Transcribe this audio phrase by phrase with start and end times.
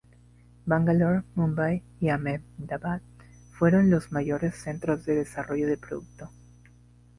[0.65, 3.03] Bangalore, Mumbai y Ahmedabad
[3.51, 6.27] fueron los mayores centros de desarrollo de producto.